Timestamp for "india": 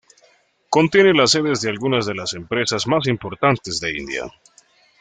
3.95-4.23